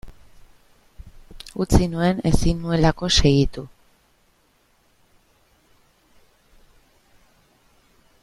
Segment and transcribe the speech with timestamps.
[1.65, 3.65] Utzi nuen ezin nuelako segitu.